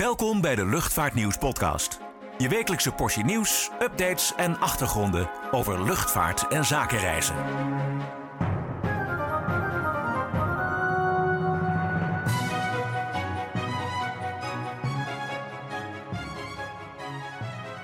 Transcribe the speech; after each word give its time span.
Welkom 0.00 0.40
bij 0.40 0.54
de 0.54 0.66
Luchtvaartnieuws 0.66 1.38
podcast. 1.38 2.00
Je 2.38 2.48
wekelijkse 2.48 2.92
portie 2.92 3.24
nieuws, 3.24 3.70
updates 3.80 4.34
en 4.34 4.58
achtergronden 4.58 5.30
over 5.50 5.82
luchtvaart 5.82 6.48
en 6.48 6.64
zakenreizen. 6.64 7.34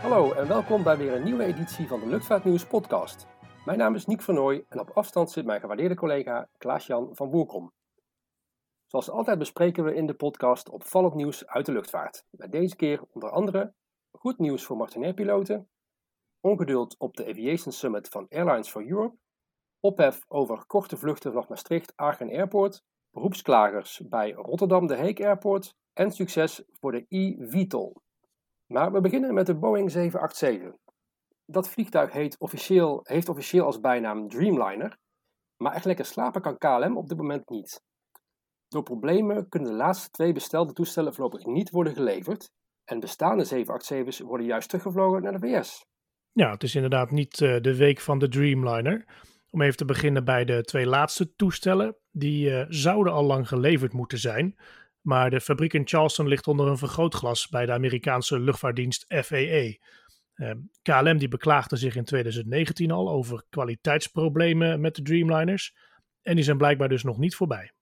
Hallo 0.02 0.32
en 0.32 0.48
welkom 0.48 0.82
bij 0.82 0.96
weer 0.96 1.14
een 1.14 1.24
nieuwe 1.24 1.45
editie 1.45 1.88
van 1.88 2.00
de 2.00 2.06
Luchtvaartnieuws 2.06 2.66
podcast. 2.66 3.27
Mijn 3.64 3.79
naam 3.79 3.95
is 3.95 4.06
Niek 4.06 4.22
Vernooy 4.22 4.64
en 4.68 4.80
op 4.80 4.90
afstand 4.95 5.30
zit 5.30 5.45
mijn 5.45 5.61
gewaardeerde 5.61 5.95
collega 5.95 6.48
Klaas-Jan 6.58 7.08
van 7.12 7.30
Boerkom. 7.30 7.72
Zoals 8.91 9.11
altijd 9.11 9.38
bespreken 9.38 9.84
we 9.84 9.95
in 9.95 10.07
de 10.07 10.14
podcast 10.14 10.68
opvallend 10.68 11.14
nieuws 11.14 11.46
uit 11.46 11.66
de 11.66 11.72
luchtvaart. 11.72 12.25
Met 12.30 12.52
deze 12.52 12.77
keer 12.77 13.02
onder 13.12 13.30
andere 13.30 13.75
goed 14.11 14.39
nieuws 14.39 14.64
voor 14.64 14.76
Martinair-piloten, 14.76 15.68
ongeduld 16.40 16.99
op 16.99 17.16
de 17.16 17.26
Aviation 17.26 17.72
Summit 17.72 18.08
van 18.08 18.26
Airlines 18.29 18.68
for 18.71 18.86
Europe, 18.86 19.16
ophef 19.80 20.25
over 20.29 20.66
korte 20.66 20.96
vluchten 20.96 21.32
vanaf 21.32 21.49
Maastricht-Aachen 21.49 22.30
Airport, 22.30 22.82
beroepsklagers 23.11 24.00
bij 24.08 24.32
Rotterdam 24.32 24.86
de 24.86 24.96
Heek 24.96 25.21
Airport 25.21 25.75
en 25.93 26.11
succes 26.11 26.63
voor 26.71 26.93
de 26.93 27.04
eVTOL. 27.08 28.02
Maar 28.66 28.93
we 28.93 29.00
beginnen 29.00 29.35
met 29.35 29.46
de 29.46 29.58
Boeing 29.58 29.91
787. 29.91 30.80
Dat 31.44 31.68
vliegtuig 31.68 32.12
heet 32.12 32.38
officieel, 32.38 33.00
heeft 33.02 33.28
officieel 33.28 33.64
als 33.64 33.80
bijnaam 33.80 34.28
Dreamliner, 34.28 34.98
maar 35.56 35.72
echt 35.72 35.84
lekker 35.84 36.05
slapen 36.05 36.42
kan 36.42 36.58
KLM 36.58 36.97
op 36.97 37.08
dit 37.08 37.19
moment 37.19 37.48
niet. 37.48 37.88
Door 38.70 38.83
problemen 38.83 39.48
kunnen 39.48 39.70
de 39.70 39.77
laatste 39.77 40.10
twee 40.10 40.33
bestelde 40.33 40.72
toestellen 40.72 41.14
voorlopig 41.14 41.47
niet 41.47 41.70
worden 41.70 41.94
geleverd 41.94 42.50
en 42.84 43.00
bestaande 43.00 43.44
787's 43.44 44.20
worden 44.20 44.46
juist 44.46 44.69
teruggevlogen 44.69 45.22
naar 45.22 45.41
de 45.41 45.46
VS. 45.48 45.86
Ja, 46.32 46.50
het 46.50 46.62
is 46.62 46.74
inderdaad 46.74 47.10
niet 47.10 47.40
uh, 47.40 47.60
de 47.60 47.77
week 47.77 48.00
van 48.00 48.18
de 48.18 48.28
Dreamliner. 48.28 49.04
Om 49.50 49.62
even 49.62 49.77
te 49.77 49.84
beginnen 49.84 50.24
bij 50.24 50.44
de 50.44 50.62
twee 50.62 50.86
laatste 50.86 51.34
toestellen. 51.34 51.96
Die 52.10 52.50
uh, 52.50 52.64
zouden 52.68 53.12
al 53.12 53.24
lang 53.24 53.48
geleverd 53.48 53.92
moeten 53.92 54.18
zijn. 54.18 54.56
Maar 55.00 55.30
de 55.30 55.40
fabriek 55.40 55.72
in 55.72 55.88
Charleston 55.88 56.28
ligt 56.28 56.46
onder 56.46 56.66
een 56.66 56.78
vergrootglas 56.78 57.48
bij 57.48 57.66
de 57.66 57.72
Amerikaanse 57.72 58.40
luchtvaartdienst 58.40 59.05
FAA. 59.08 59.74
KLM 60.82 61.18
die 61.18 61.28
beklaagde 61.28 61.77
zich 61.77 61.96
in 61.96 62.05
2019 62.05 62.90
al 62.90 63.10
over 63.10 63.44
kwaliteitsproblemen 63.48 64.80
met 64.80 64.94
de 64.94 65.02
Dreamliners. 65.02 65.77
En 66.22 66.34
die 66.34 66.44
zijn 66.44 66.58
blijkbaar 66.58 66.88
dus 66.88 67.02
nog 67.02 67.18
niet 67.18 67.34
voorbij. 67.34 67.72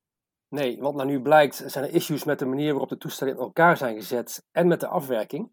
Nee, 0.48 0.78
wat 0.80 0.94
nou 0.94 1.08
nu 1.08 1.20
blijkt, 1.20 1.62
zijn 1.66 1.84
er 1.84 1.94
issues 1.94 2.24
met 2.24 2.38
de 2.38 2.46
manier 2.46 2.70
waarop 2.70 2.88
de 2.88 2.96
toestellen 2.96 3.34
in 3.34 3.40
elkaar 3.40 3.76
zijn 3.76 3.96
gezet 3.96 4.46
en 4.52 4.68
met 4.68 4.80
de 4.80 4.86
afwerking. 4.86 5.50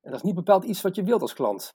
En 0.00 0.10
dat 0.10 0.14
is 0.14 0.22
niet 0.22 0.34
bepaald 0.34 0.64
iets 0.64 0.82
wat 0.82 0.94
je 0.94 1.02
wilt 1.02 1.20
als 1.20 1.34
klant. 1.34 1.74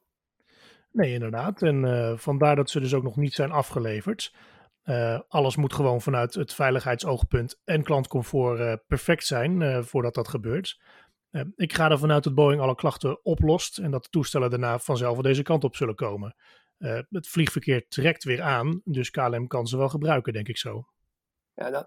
Nee, 0.92 1.14
inderdaad. 1.14 1.62
En 1.62 1.84
uh, 1.84 2.18
vandaar 2.18 2.56
dat 2.56 2.70
ze 2.70 2.80
dus 2.80 2.94
ook 2.94 3.04
nog 3.04 3.16
niet 3.16 3.34
zijn 3.34 3.52
afgeleverd. 3.52 4.36
Uh, 4.84 5.20
alles 5.28 5.56
moet 5.56 5.74
gewoon 5.74 6.02
vanuit 6.02 6.34
het 6.34 6.54
veiligheidsoogpunt 6.54 7.60
en 7.64 7.84
klantcomfort 7.84 8.60
uh, 8.60 8.74
perfect 8.88 9.26
zijn 9.26 9.84
voordat 9.84 10.14
dat 10.14 10.28
gebeurt. 10.28 10.80
ik 11.56 11.74
ga 11.74 11.90
ervan 11.90 12.12
uit 12.12 12.24
dat 12.24 12.36
Boeing 12.36 12.62
alle 12.62 12.76
klachten 12.76 13.26
oplost 13.26 13.78
en 13.78 13.92
dat 13.92 14.04
de 14.04 14.10
toestellen 14.10 14.50
daarna 14.50 14.80
vanzelf 14.80 15.18
deze 15.18 15.44
kant 15.44 15.64
op 15.64 15.76
zullen 15.76 15.96
komen. 15.96 16.36
het 17.10 17.28
vliegverkeer 17.28 17.88
trekt 17.88 18.24
weer 18.24 18.42
aan, 18.42 18.82
dus 18.84 19.10
KLM 19.10 19.48
kan 19.48 19.68
ze 19.68 19.78
wel 19.78 19.90
gebruiken, 19.90 20.34
denk 20.34 20.48
ik 20.48 20.58
zo. 20.58 20.86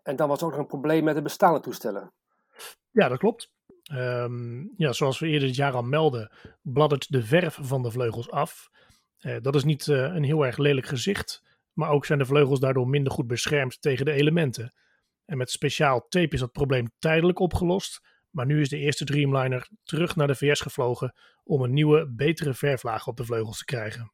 En 0.02 0.16
dan 0.16 0.28
was 0.28 0.40
er 0.40 0.46
ook 0.46 0.52
nog 0.52 0.60
een 0.60 0.66
probleem 0.66 1.04
met 1.04 1.14
de 1.14 1.22
bestaande 1.22 1.60
toestellen. 1.60 2.12
Ja, 2.90 3.08
dat 3.08 3.18
klopt. 3.18 3.52
Um, 3.92 4.72
ja, 4.76 4.92
zoals 4.92 5.18
we 5.18 5.26
eerder 5.26 5.48
dit 5.48 5.56
jaar 5.56 5.72
al 5.72 5.82
melden, 5.82 6.30
bladdert 6.62 7.12
de 7.12 7.22
verf 7.22 7.58
van 7.60 7.82
de 7.82 7.90
vleugels 7.90 8.30
af. 8.30 8.70
Uh, 9.20 9.36
dat 9.40 9.54
is 9.54 9.64
niet 9.64 9.86
uh, 9.86 9.96
een 9.96 10.24
heel 10.24 10.46
erg 10.46 10.56
lelijk 10.56 10.86
gezicht, 10.86 11.42
maar 11.72 11.90
ook 11.90 12.04
zijn 12.04 12.18
de 12.18 12.24
vleugels 12.24 12.60
daardoor 12.60 12.88
minder 12.88 13.12
goed 13.12 13.26
beschermd 13.26 13.80
tegen 13.82 14.04
de 14.04 14.12
elementen. 14.12 14.74
En 15.24 15.36
met 15.36 15.50
speciaal 15.50 16.06
tape 16.08 16.34
is 16.34 16.40
dat 16.40 16.52
probleem 16.52 16.90
tijdelijk 16.98 17.38
opgelost, 17.38 18.00
maar 18.30 18.46
nu 18.46 18.60
is 18.60 18.68
de 18.68 18.78
eerste 18.78 19.04
Dreamliner 19.04 19.68
terug 19.82 20.16
naar 20.16 20.26
de 20.26 20.34
VS 20.34 20.60
gevlogen 20.60 21.14
om 21.44 21.62
een 21.62 21.72
nieuwe, 21.72 22.08
betere 22.08 22.54
verflaag 22.54 23.06
op 23.06 23.16
de 23.16 23.24
vleugels 23.24 23.58
te 23.58 23.64
krijgen. 23.64 24.12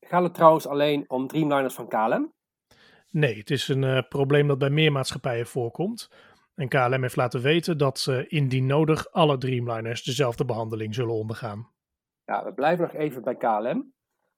Gaat 0.00 0.22
het 0.22 0.34
trouwens 0.34 0.66
alleen 0.66 1.04
om 1.10 1.26
Dreamliners 1.26 1.74
van 1.74 1.88
KLM? 1.88 2.34
Nee, 3.16 3.38
het 3.38 3.50
is 3.50 3.68
een 3.68 3.82
uh, 3.82 3.98
probleem 4.08 4.48
dat 4.48 4.58
bij 4.58 4.70
meer 4.70 4.92
maatschappijen 4.92 5.46
voorkomt. 5.46 6.10
En 6.54 6.68
KLM 6.68 7.02
heeft 7.02 7.16
laten 7.16 7.40
weten 7.40 7.78
dat 7.78 8.06
uh, 8.08 8.24
indien 8.28 8.66
nodig 8.66 9.12
alle 9.12 9.38
Dreamliners 9.38 10.02
dezelfde 10.02 10.44
behandeling 10.44 10.94
zullen 10.94 11.14
ondergaan. 11.14 11.70
Ja, 12.24 12.44
we 12.44 12.52
blijven 12.52 12.84
nog 12.84 12.94
even 12.94 13.22
bij 13.22 13.36
KLM. 13.36 13.92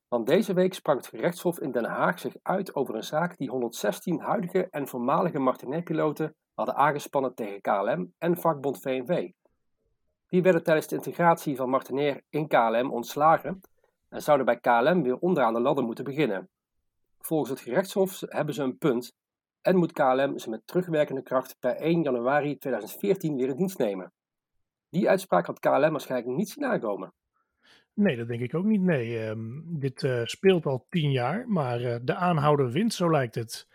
Want 0.09 0.27
deze 0.27 0.55
week 0.55 0.75
sprak 0.75 0.97
het 0.97 1.07
gerechtshof 1.07 1.61
in 1.61 1.73
Den 1.73 1.85
Haag 1.85 2.19
zich 2.19 2.35
uit 2.43 2.75
over 2.75 2.95
een 2.95 3.05
zaak 3.05 3.37
die 3.37 3.51
116 3.51 4.21
huidige 4.21 4.69
en 4.71 4.89
voormalige 4.89 5.39
Martinair-piloten 5.39 6.35
hadden 6.55 6.75
aangespannen 6.75 7.35
tegen 7.35 7.61
KLM 7.61 8.13
en 8.19 8.37
vakbond 8.37 8.81
VNV. 8.81 9.31
Die 10.27 10.43
werden 10.43 10.63
tijdens 10.63 10.87
de 10.87 10.97
integratie 10.97 11.57
van 11.57 11.71
Martinair 11.71 12.23
in 12.29 12.49
KLM 12.49 12.93
ontslagen 12.93 13.61
en 14.09 14.23
zouden 14.23 14.47
bij 14.47 14.59
KLM 14.59 15.03
weer 15.03 15.17
onderaan 15.17 15.55
de 15.55 15.61
ladder 15.61 15.85
moeten 15.85 16.05
beginnen. 16.05 16.49
Volgens 17.19 17.51
het 17.51 17.61
gerechtshof 17.61 18.21
hebben 18.21 18.55
ze 18.55 18.63
een 18.63 18.79
punt 18.79 19.13
en 19.61 19.77
moet 19.77 19.93
KLM 19.93 20.39
ze 20.39 20.51
met 20.51 20.67
terugwerkende 20.67 21.23
kracht 21.23 21.57
per 21.59 21.77
1 21.77 22.03
januari 22.03 22.59
2014 22.59 23.37
weer 23.37 23.49
in 23.49 23.57
dienst 23.57 23.79
nemen. 23.79 24.13
Die 24.89 25.09
uitspraak 25.09 25.47
had 25.47 25.59
KLM 25.59 25.91
waarschijnlijk 25.91 26.37
niet 26.37 26.49
zien 26.49 26.65
aankomen. 26.65 27.13
Nee, 27.95 28.17
dat 28.17 28.29
denk 28.29 28.41
ik 28.41 28.55
ook 28.55 28.65
niet. 28.65 28.81
Nee, 28.81 29.27
um, 29.27 29.65
dit 29.79 30.03
uh, 30.03 30.25
speelt 30.25 30.67
al 30.67 30.87
tien 30.89 31.11
jaar, 31.11 31.49
maar 31.49 31.81
uh, 31.81 31.97
de 32.03 32.15
aanhouder 32.15 32.71
wint, 32.71 32.95
zo 32.95 33.11
lijkt 33.11 33.35
het. 33.35 33.69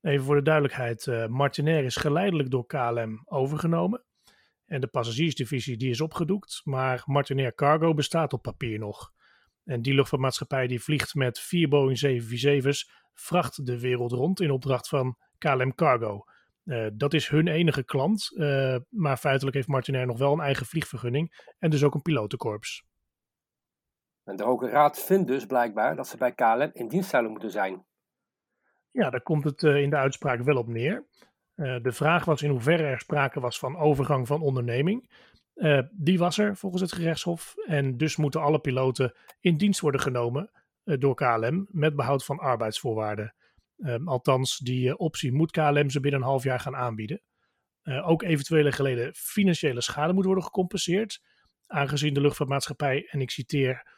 Even 0.00 0.24
voor 0.24 0.34
de 0.34 0.42
duidelijkheid, 0.42 1.06
uh, 1.06 1.26
Martinair 1.26 1.84
is 1.84 1.96
geleidelijk 1.96 2.50
door 2.50 2.66
KLM 2.66 3.22
overgenomen. 3.24 4.02
En 4.66 4.80
de 4.80 4.86
passagiersdivisie 4.86 5.76
die 5.76 5.90
is 5.90 6.00
opgedoekt, 6.00 6.60
maar 6.64 7.02
Martinair 7.06 7.54
Cargo 7.54 7.94
bestaat 7.94 8.32
op 8.32 8.42
papier 8.42 8.78
nog. 8.78 9.12
En 9.66 9.82
die 9.82 9.94
luchtvaartmaatschappij 9.94 10.66
die 10.66 10.82
vliegt 10.82 11.14
met 11.14 11.38
vier 11.38 11.68
Boeing 11.68 11.98
747's 12.06 12.90
vracht 13.14 13.66
de 13.66 13.80
wereld 13.80 14.12
rond 14.12 14.40
in 14.40 14.50
opdracht 14.50 14.88
van 14.88 15.16
KLM 15.38 15.74
Cargo. 15.74 16.24
Uh, 16.64 16.86
dat 16.92 17.14
is 17.14 17.28
hun 17.28 17.48
enige 17.48 17.84
klant, 17.84 18.30
uh, 18.34 18.76
maar 18.88 19.16
feitelijk 19.16 19.56
heeft 19.56 19.68
Martinair 19.68 20.06
nog 20.06 20.18
wel 20.18 20.32
een 20.32 20.40
eigen 20.40 20.66
vliegvergunning 20.66 21.52
en 21.58 21.70
dus 21.70 21.84
ook 21.84 21.94
een 21.94 22.02
pilotenkorps. 22.02 22.84
En 24.24 24.36
de 24.36 24.44
Hoge 24.44 24.68
Raad 24.68 25.02
vindt 25.04 25.28
dus 25.28 25.46
blijkbaar 25.46 25.96
dat 25.96 26.08
ze 26.08 26.16
bij 26.16 26.32
KLM 26.32 26.70
in 26.72 26.88
dienst 26.88 27.10
zouden 27.10 27.30
moeten 27.30 27.50
zijn. 27.50 27.84
Ja, 28.90 29.10
daar 29.10 29.22
komt 29.22 29.44
het 29.44 29.62
uh, 29.62 29.82
in 29.82 29.90
de 29.90 29.96
uitspraak 29.96 30.40
wel 30.40 30.56
op 30.56 30.68
neer. 30.68 31.04
de 31.54 31.92
vraag 31.92 32.24
was 32.24 32.42
in 32.42 32.50
hoeverre 32.50 32.82
er 32.82 33.00
sprake 33.00 33.40
was 33.40 33.58
van 33.58 33.76
overgang 33.76 34.26
van 34.26 34.40
onderneming. 34.40 35.10
Uh, 35.56 35.80
die 35.90 36.18
was 36.18 36.38
er 36.38 36.56
volgens 36.56 36.82
het 36.82 36.92
gerechtshof. 36.92 37.54
En 37.66 37.96
dus 37.96 38.16
moeten 38.16 38.40
alle 38.40 38.58
piloten 38.58 39.14
in 39.40 39.56
dienst 39.56 39.80
worden 39.80 40.00
genomen 40.00 40.50
uh, 40.84 40.98
door 40.98 41.14
KLM 41.14 41.66
met 41.70 41.96
behoud 41.96 42.24
van 42.24 42.38
arbeidsvoorwaarden. 42.38 43.34
Uh, 43.76 43.96
althans, 44.04 44.58
die 44.58 44.96
optie 44.96 45.32
moet 45.32 45.50
KLM 45.50 45.90
ze 45.90 46.00
binnen 46.00 46.20
een 46.20 46.26
half 46.26 46.42
jaar 46.42 46.60
gaan 46.60 46.76
aanbieden. 46.76 47.22
ook 48.02 48.22
eventuele 48.22 48.72
geleden 48.72 49.14
financiële 49.14 49.80
schade 49.80 50.12
moet 50.12 50.24
worden 50.24 50.44
gecompenseerd. 50.44 51.20
Aangezien 51.66 52.14
de 52.14 52.20
luchtvaartmaatschappij, 52.20 53.08
en 53.10 53.20
ik 53.20 53.30
citeer, 53.30 53.94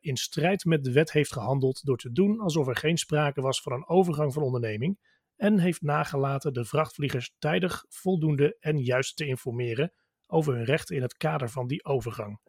in 0.00 0.16
strijd 0.16 0.64
met 0.64 0.84
de 0.84 0.92
wet 0.92 1.12
heeft 1.12 1.32
gehandeld 1.32 1.84
door 1.84 1.96
te 1.96 2.12
doen 2.12 2.40
alsof 2.40 2.68
er 2.68 2.76
geen 2.76 2.98
sprake 2.98 3.40
was 3.40 3.62
van 3.62 3.72
een 3.72 3.88
overgang 3.88 4.32
van 4.32 4.42
onderneming. 4.42 4.98
En 5.36 5.58
heeft 5.58 5.82
nagelaten 5.82 6.52
de 6.52 6.64
vrachtvliegers 6.64 7.34
tijdig, 7.38 7.84
voldoende 7.88 8.56
en 8.60 8.78
juist 8.78 9.16
te 9.16 9.26
informeren 9.26 9.92
over 10.32 10.54
hun 10.54 10.64
rechten 10.64 10.96
in 10.96 11.02
het 11.02 11.16
kader 11.16 11.48
van 11.50 11.66
die 11.66 11.84
overgang. 11.84 12.40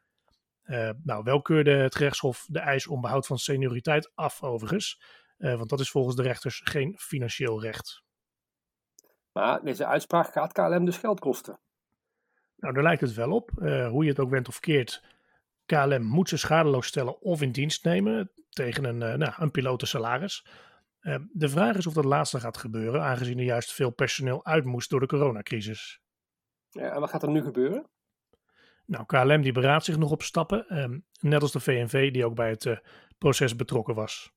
Uh, 0.65 0.89
nou, 1.03 1.23
wel 1.23 1.41
keurde 1.41 1.71
het 1.71 1.95
gerechtshof 1.95 2.45
de 2.49 2.59
eis 2.59 2.87
om 2.87 3.01
behoud 3.01 3.27
van 3.27 3.37
senioriteit 3.37 4.11
af, 4.15 4.43
overigens. 4.43 5.01
Uh, 5.37 5.55
want 5.55 5.69
dat 5.69 5.79
is 5.79 5.91
volgens 5.91 6.15
de 6.15 6.21
rechters 6.21 6.61
geen 6.63 6.97
financieel 6.97 7.61
recht. 7.61 8.03
Maar 9.31 9.63
deze 9.63 9.85
uitspraak 9.85 10.31
gaat 10.31 10.51
KLM 10.51 10.85
dus 10.85 10.97
geld 10.97 11.19
kosten. 11.19 11.59
Nou, 12.55 12.73
daar 12.73 12.83
lijkt 12.83 13.01
het 13.01 13.13
wel 13.13 13.31
op. 13.31 13.51
Uh, 13.55 13.87
hoe 13.87 14.03
je 14.03 14.09
het 14.09 14.19
ook 14.19 14.29
went 14.29 14.47
of 14.47 14.59
keert, 14.59 15.03
KLM 15.65 16.03
moet 16.03 16.29
ze 16.29 16.37
schadeloos 16.37 16.87
stellen 16.87 17.21
of 17.21 17.41
in 17.41 17.51
dienst 17.51 17.83
nemen 17.83 18.31
tegen 18.49 18.83
een, 18.83 18.97
nou, 18.97 19.33
een 19.37 19.51
pilotensalaris. 19.51 20.45
de 21.31 21.49
vraag 21.49 21.75
is 21.75 21.87
of 21.87 21.93
dat 21.93 22.05
laatste 22.05 22.39
gaat 22.39 22.57
gebeuren, 22.57 23.03
aangezien 23.03 23.37
er 23.37 23.43
juist 23.43 23.73
veel 23.73 23.89
personeel 23.89 24.45
uit 24.45 24.65
moest 24.65 24.89
door 24.89 24.99
de 24.99 25.05
coronacrisis. 25.05 26.02
En 26.73 26.99
wat 26.99 27.09
gaat 27.09 27.23
er 27.23 27.29
nu 27.29 27.41
gebeuren? 27.41 27.87
Nou, 28.85 29.05
KLM 29.05 29.41
die 29.41 29.51
beraadt 29.51 29.85
zich 29.85 29.97
nog 29.97 30.11
op 30.11 30.21
stappen, 30.21 30.67
eh, 30.67 30.89
net 31.19 31.41
als 31.41 31.51
de 31.51 31.59
VNV 31.59 32.11
die 32.11 32.25
ook 32.25 32.35
bij 32.35 32.49
het 32.49 32.65
uh, 32.65 32.77
proces 33.17 33.55
betrokken 33.55 33.95
was. 33.95 34.31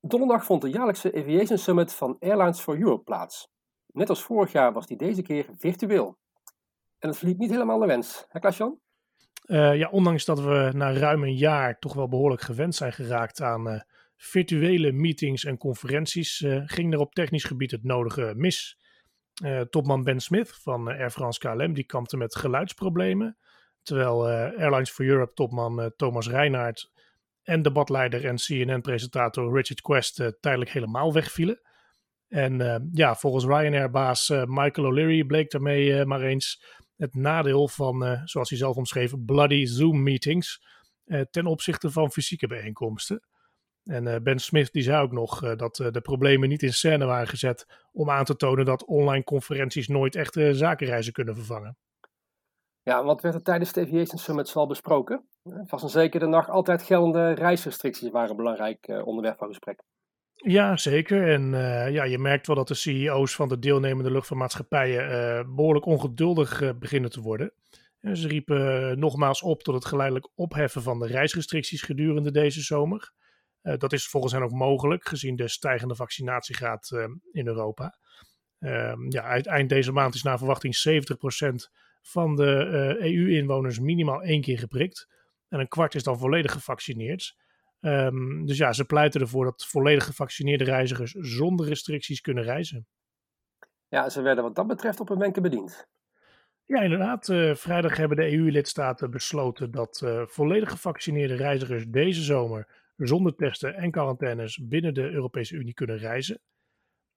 Donderdag 0.00 0.44
vond 0.44 0.62
de 0.62 0.70
jaarlijkse 0.70 1.14
Aviation 1.14 1.58
Summit 1.58 1.92
van 1.94 2.16
Airlines 2.20 2.60
for 2.60 2.78
Europe 2.78 3.02
plaats. 3.02 3.48
Net 3.86 4.08
als 4.08 4.22
vorig 4.22 4.52
jaar 4.52 4.72
was 4.72 4.86
die 4.86 4.96
deze 4.96 5.22
keer 5.22 5.46
virtueel. 5.58 6.18
en 6.98 7.08
het 7.08 7.18
verliep 7.18 7.38
niet 7.38 7.50
helemaal 7.50 7.78
de 7.78 7.86
wens. 7.86 8.24
Hè 8.28 8.40
Klaas-Jan? 8.40 8.80
Uh, 9.46 9.76
ja, 9.76 9.88
ondanks 9.88 10.24
dat 10.24 10.40
we 10.40 10.70
na 10.74 10.92
ruim 10.92 11.22
een 11.22 11.36
jaar 11.36 11.78
toch 11.78 11.94
wel 11.94 12.08
behoorlijk 12.08 12.42
gewend 12.42 12.74
zijn 12.74 12.92
geraakt 12.92 13.40
aan 13.40 13.68
uh, 13.68 13.80
virtuele 14.16 14.92
meetings 14.92 15.44
en 15.44 15.58
conferenties, 15.58 16.44
ging 16.64 16.92
er 16.92 16.98
op 16.98 17.14
technisch 17.14 17.44
gebied 17.44 17.70
het 17.70 17.84
nodige 17.84 18.32
mis. 18.36 18.79
Topman 19.70 20.04
Ben 20.04 20.20
Smith 20.20 20.58
van 20.62 20.88
Air 20.88 21.10
France 21.10 21.38
KLM 21.38 21.72
die 21.72 21.84
kampte 21.84 22.16
met 22.16 22.36
geluidsproblemen, 22.36 23.36
terwijl 23.82 24.26
Airlines 24.28 24.90
for 24.90 25.04
Europe 25.04 25.34
topman 25.34 25.92
Thomas 25.96 26.28
Reinhardt 26.28 26.92
en 27.42 27.62
debatleider 27.62 28.24
en 28.24 28.36
CNN-presentator 28.36 29.56
Richard 29.56 29.80
Quest 29.80 30.32
tijdelijk 30.40 30.70
helemaal 30.70 31.12
wegvielen. 31.12 31.60
En 32.28 32.88
ja, 32.92 33.14
volgens 33.14 33.44
Ryanair-baas 33.44 34.28
Michael 34.28 34.86
O'Leary 34.86 35.24
bleek 35.24 35.50
daarmee 35.50 36.04
maar 36.04 36.20
eens 36.20 36.64
het 36.96 37.14
nadeel 37.14 37.68
van, 37.68 38.22
zoals 38.24 38.48
hij 38.48 38.58
zelf 38.58 38.76
omschreef, 38.76 39.24
bloody 39.24 39.64
Zoom-meetings 39.64 40.68
ten 41.30 41.46
opzichte 41.46 41.90
van 41.90 42.10
fysieke 42.10 42.46
bijeenkomsten. 42.46 43.22
En 43.84 44.06
uh, 44.06 44.16
Ben 44.22 44.38
Smith 44.38 44.72
die 44.72 44.82
zei 44.82 45.02
ook 45.02 45.12
nog 45.12 45.56
dat 45.56 45.76
de 45.76 46.00
problemen 46.00 46.48
niet 46.48 46.62
in 46.62 46.72
scène 46.72 47.04
waren 47.04 47.28
gezet 47.28 47.66
om 47.92 48.10
aan 48.10 48.24
te 48.24 48.36
tonen 48.36 48.64
dat 48.64 48.84
online 48.84 49.24
conferenties 49.24 49.88
nooit 49.88 50.14
echte 50.14 50.54
zakenreizen 50.54 51.12
kunnen 51.12 51.34
vervangen. 51.34 51.76
Ja, 52.82 53.04
wat 53.04 53.22
werd 53.22 53.34
er 53.34 53.42
tijdens 53.42 53.72
de 53.72 53.80
Aviation 53.80 54.18
Summit 54.18 54.54
al 54.54 54.66
besproken? 54.66 55.28
Vast 55.66 55.84
en 55.84 55.90
zeker 55.90 56.20
de 56.20 56.26
nog 56.26 56.48
altijd 56.48 56.82
geldende 56.82 57.32
reisrestricties 57.32 58.10
waren 58.10 58.30
een 58.30 58.36
belangrijk 58.36 59.02
onderwerp 59.04 59.38
van 59.38 59.48
gesprek. 59.48 59.82
Ja, 60.42 60.76
zeker. 60.76 61.28
En 61.28 61.52
uh, 61.52 61.90
ja, 61.90 62.04
je 62.04 62.18
merkt 62.18 62.46
wel 62.46 62.56
dat 62.56 62.68
de 62.68 62.74
CEO's 62.74 63.34
van 63.34 63.48
de 63.48 63.58
deelnemende 63.58 64.10
luchtvaartmaatschappijen 64.10 65.10
uh, 65.10 65.54
behoorlijk 65.54 65.86
ongeduldig 65.86 66.60
uh, 66.60 66.70
beginnen 66.78 67.10
te 67.10 67.20
worden. 67.20 67.52
En 68.00 68.16
ze 68.16 68.28
riepen 68.28 68.98
nogmaals 68.98 69.42
op 69.42 69.62
tot 69.62 69.74
het 69.74 69.84
geleidelijk 69.84 70.28
opheffen 70.34 70.82
van 70.82 70.98
de 70.98 71.06
reisrestricties 71.06 71.82
gedurende 71.82 72.30
deze 72.30 72.60
zomer. 72.60 73.12
Dat 73.62 73.92
is 73.92 74.08
volgens 74.08 74.32
hen 74.32 74.42
ook 74.42 74.50
mogelijk, 74.50 75.08
gezien 75.08 75.36
de 75.36 75.48
stijgende 75.48 75.94
vaccinatiegraad 75.94 76.90
in 77.32 77.46
Europa. 77.46 77.98
Ehm, 78.58 79.10
ja, 79.10 79.42
eind 79.42 79.68
deze 79.68 79.92
maand 79.92 80.14
is 80.14 80.22
naar 80.22 80.38
verwachting 80.38 80.76
70% 80.76 81.70
van 82.02 82.36
de 82.36 82.96
EU-inwoners 83.00 83.78
minimaal 83.78 84.22
één 84.22 84.40
keer 84.40 84.58
geprikt. 84.58 85.08
En 85.48 85.60
een 85.60 85.68
kwart 85.68 85.94
is 85.94 86.02
dan 86.02 86.18
volledig 86.18 86.52
gevaccineerd. 86.52 87.36
Um, 87.80 88.46
dus 88.46 88.56
ja, 88.56 88.72
ze 88.72 88.84
pleiten 88.84 89.20
ervoor 89.20 89.44
dat 89.44 89.66
volledig 89.66 90.04
gevaccineerde 90.04 90.64
reizigers 90.64 91.12
zonder 91.12 91.66
restricties 91.66 92.20
kunnen 92.20 92.44
reizen. 92.44 92.86
Ja, 93.88 94.08
ze 94.08 94.22
werden 94.22 94.44
wat 94.44 94.54
dat 94.54 94.66
betreft 94.66 95.00
op 95.00 95.10
een 95.10 95.18
wenken 95.18 95.42
bediend. 95.42 95.88
Ja, 96.64 96.80
inderdaad. 96.80 97.28
Uh, 97.28 97.54
vrijdag 97.54 97.96
hebben 97.96 98.16
de 98.16 98.32
EU-lidstaten 98.32 99.10
besloten 99.10 99.70
dat 99.70 100.00
uh, 100.04 100.22
volledig 100.26 100.70
gevaccineerde 100.70 101.34
reizigers 101.34 101.84
deze 101.88 102.22
zomer 102.22 102.79
zonder 103.06 103.34
testen 103.34 103.74
en 103.74 103.90
quarantaines 103.90 104.60
binnen 104.68 104.94
de 104.94 105.10
Europese 105.10 105.54
Unie 105.54 105.74
kunnen 105.74 105.98
reizen. 105.98 106.40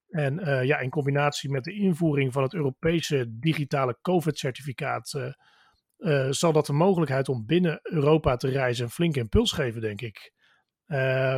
En 0.07 0.39
uh, 0.39 0.63
ja, 0.63 0.79
in 0.79 0.89
combinatie 0.89 1.49
met 1.49 1.63
de 1.63 1.73
invoering 1.73 2.33
van 2.33 2.43
het 2.43 2.53
Europese 2.53 3.25
digitale 3.39 3.97
COVID-certificaat 4.01 5.31
zal 6.29 6.53
dat 6.53 6.65
de 6.65 6.73
mogelijkheid 6.73 7.29
om 7.29 7.45
binnen 7.45 7.79
Europa 7.81 8.35
te 8.35 8.49
reizen 8.49 8.85
een 8.85 8.91
flinke 8.91 9.19
impuls 9.19 9.51
geven, 9.51 9.81
denk 9.81 10.01
ik. 10.01 10.33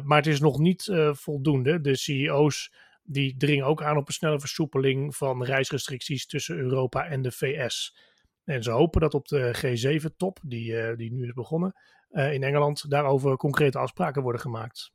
Maar 0.03 0.17
het 0.17 0.27
is 0.27 0.39
nog 0.39 0.59
niet 0.59 0.91
voldoende. 1.11 1.81
De 1.81 1.95
CEO's 1.95 2.73
die 3.03 3.37
dringen 3.37 3.65
ook 3.65 3.83
aan 3.83 3.97
op 3.97 4.07
een 4.07 4.13
snelle 4.13 4.39
versoepeling 4.39 5.15
van 5.15 5.43
reisrestricties 5.43 6.25
tussen 6.25 6.57
Europa 6.57 7.05
en 7.05 7.21
de 7.21 7.31
VS. 7.31 7.97
En 8.43 8.63
ze 8.63 8.71
hopen 8.71 9.01
dat 9.01 9.13
op 9.13 9.27
de 9.27 9.55
G7-top, 9.55 10.39
die, 10.43 10.95
die 10.95 11.13
nu 11.13 11.23
is 11.23 11.33
begonnen, 11.33 11.73
in 12.15 12.43
Engeland, 12.43 12.89
daarover 12.89 13.37
concrete 13.37 13.77
afspraken 13.77 14.21
worden 14.21 14.41
gemaakt. 14.41 14.91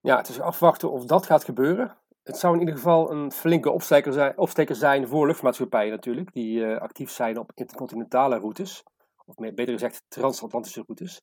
Ja, 0.00 0.16
het 0.16 0.28
is 0.28 0.40
afwachten 0.40 0.90
of 0.90 1.04
dat 1.04 1.26
gaat 1.26 1.44
gebeuren. 1.44 1.96
Het 2.22 2.36
zou 2.36 2.54
in 2.54 2.60
ieder 2.60 2.74
geval 2.74 3.10
een 3.10 3.32
flinke 3.32 3.70
opsteker 3.70 4.12
zijn, 4.12 4.38
opsteker 4.38 4.74
zijn 4.74 5.08
voor 5.08 5.26
luchtvaartmaatschappijen 5.26 5.90
natuurlijk, 5.90 6.32
die 6.32 6.66
actief 6.66 7.10
zijn 7.10 7.38
op 7.38 7.50
intercontinentale 7.54 8.38
routes. 8.38 8.82
Of 9.24 9.34
beter 9.34 9.72
gezegd 9.72 10.04
transatlantische 10.08 10.82
routes. 10.86 11.22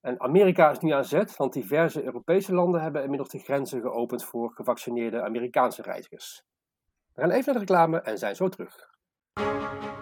En 0.00 0.20
Amerika 0.20 0.70
is 0.70 0.78
nu 0.78 0.90
aan 0.90 1.04
zet, 1.04 1.36
want 1.36 1.52
diverse 1.52 2.04
Europese 2.04 2.54
landen 2.54 2.80
hebben 2.80 3.02
inmiddels 3.02 3.30
de 3.30 3.38
grenzen 3.38 3.80
geopend 3.80 4.24
voor 4.24 4.52
gevaccineerde 4.52 5.22
Amerikaanse 5.22 5.82
reizigers. 5.82 6.42
We 7.14 7.20
gaan 7.20 7.30
even 7.30 7.44
naar 7.44 7.54
de 7.54 7.60
reclame 7.60 8.00
en 8.00 8.18
zijn 8.18 8.36
zo 8.36 8.48
terug. 8.48 8.95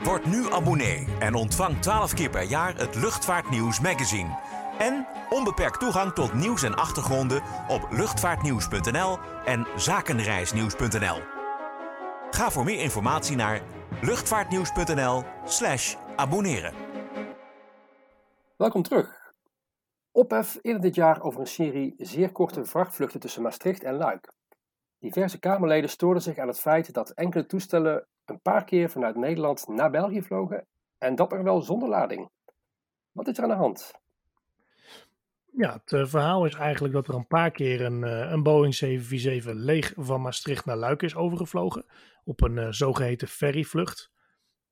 Word 0.04 0.26
nu 0.26 0.50
abonnee 0.50 1.06
en 1.18 1.34
ontvang 1.34 1.80
12 1.80 2.14
keer 2.14 2.30
per 2.30 2.42
jaar 2.42 2.76
het 2.76 2.94
Luchtvaartnieuws 2.94 3.80
magazine. 3.80 4.38
En 4.78 5.06
onbeperkt 5.30 5.80
toegang 5.80 6.12
tot 6.12 6.34
nieuws 6.34 6.62
en 6.62 6.74
achtergronden 6.74 7.42
op 7.68 7.86
luchtvaartnieuws.nl 7.90 9.18
en 9.44 9.66
zakenreisnieuws.nl. 9.76 11.20
Ga 12.30 12.50
voor 12.50 12.64
meer 12.64 12.80
informatie 12.80 13.36
naar 13.36 13.62
luchtvaartnieuws.nl/slash 14.00 15.96
abonneren. 16.16 16.74
Welkom 18.56 18.82
terug. 18.82 19.32
Ophef 20.12 20.58
eerder 20.62 20.82
dit 20.82 20.94
jaar 20.94 21.22
over 21.22 21.40
een 21.40 21.46
serie 21.46 21.94
zeer 21.98 22.32
korte 22.32 22.64
vrachtvluchten 22.64 23.20
tussen 23.20 23.42
Maastricht 23.42 23.82
en 23.82 23.94
Luik. 23.94 24.32
Diverse 24.98 25.38
Kamerleden 25.38 25.90
stoorden 25.90 26.22
zich 26.22 26.38
aan 26.38 26.48
het 26.48 26.60
feit 26.60 26.92
dat 26.92 27.10
enkele 27.10 27.46
toestellen 27.46 28.06
een 28.30 28.40
paar 28.40 28.64
keer 28.64 28.90
vanuit 28.90 29.16
Nederland 29.16 29.68
naar 29.68 29.90
België 29.90 30.22
vlogen 30.22 30.66
en 30.98 31.14
dat 31.14 31.32
er 31.32 31.42
wel 31.42 31.62
zonder 31.62 31.88
lading. 31.88 32.30
Wat 33.12 33.26
is 33.26 33.36
er 33.36 33.42
aan 33.42 33.48
de 33.48 33.54
hand? 33.54 33.92
Ja, 35.52 35.72
het 35.72 35.92
uh, 35.92 36.06
verhaal 36.06 36.44
is 36.44 36.54
eigenlijk 36.54 36.94
dat 36.94 37.08
er 37.08 37.14
een 37.14 37.26
paar 37.26 37.50
keer 37.50 37.80
een, 37.80 38.02
uh, 38.02 38.30
een 38.30 38.42
Boeing 38.42 38.74
747 38.74 39.64
leeg 39.64 39.92
van 39.96 40.20
Maastricht 40.20 40.64
naar 40.64 40.76
Luik 40.76 41.02
is 41.02 41.14
overgevlogen 41.14 41.86
op 42.24 42.42
een 42.42 42.56
uh, 42.56 42.66
zogeheten 42.70 43.28
ferryvlucht. 43.28 44.12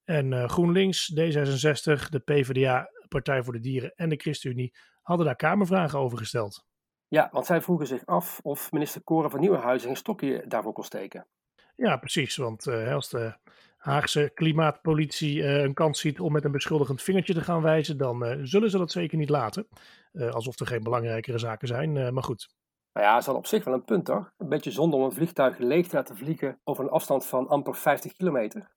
En 0.04 0.48
GroenLinks, 0.48 1.12
D66, 1.12 2.08
de 2.08 2.22
PvdA, 2.24 2.88
Partij 3.08 3.42
voor 3.42 3.52
de 3.52 3.60
Dieren 3.60 3.92
en 3.94 4.08
de 4.08 4.16
ChristenUnie 4.16 4.74
hadden 5.02 5.26
daar 5.26 5.36
Kamervragen 5.36 5.98
over 5.98 6.18
gesteld. 6.18 6.66
Ja, 7.08 7.28
want 7.32 7.46
zij 7.46 7.60
vroegen 7.60 7.86
zich 7.86 8.06
af 8.06 8.40
of 8.42 8.72
minister 8.72 9.02
Koren 9.02 9.30
van 9.30 9.40
Nieuwenhuizen 9.40 9.90
een 9.90 9.96
stokje 9.96 10.44
daarvoor 10.46 10.72
kon 10.72 10.84
steken. 10.84 11.26
Ja, 11.74 11.96
precies. 11.96 12.36
Want 12.36 12.66
uh, 12.66 12.94
als 12.94 13.08
de 13.08 13.34
Haagse 13.76 14.30
klimaatpolitie 14.34 15.36
uh, 15.36 15.62
een 15.62 15.74
kans 15.74 16.00
ziet 16.00 16.20
om 16.20 16.32
met 16.32 16.44
een 16.44 16.52
beschuldigend 16.52 17.02
vingertje 17.02 17.34
te 17.34 17.40
gaan 17.40 17.62
wijzen, 17.62 17.96
dan 17.96 18.26
uh, 18.26 18.38
zullen 18.42 18.70
ze 18.70 18.78
dat 18.78 18.90
zeker 18.90 19.18
niet 19.18 19.28
laten. 19.28 19.66
alsof 20.30 20.60
er 20.60 20.66
geen 20.66 20.82
belangrijkere 20.82 21.38
zaken 21.38 21.68
zijn, 21.68 22.14
maar 22.14 22.22
goed. 22.22 22.48
Nou 22.92 23.06
ja, 23.06 23.18
ze 23.18 23.24
hadden 23.24 23.36
op 23.36 23.46
zich 23.46 23.64
wel 23.64 23.74
een 23.74 23.84
punt, 23.84 24.04
toch? 24.04 24.32
Een 24.38 24.48
beetje 24.48 24.70
zonde 24.70 24.96
om 24.96 25.02
een 25.02 25.12
vliegtuig 25.12 25.58
leeg 25.58 25.86
te 25.86 25.96
laten 25.96 26.16
vliegen 26.16 26.60
over 26.64 26.84
een 26.84 26.90
afstand 26.90 27.26
van 27.26 27.48
amper 27.48 27.74
50 27.74 28.12
kilometer. 28.12 28.70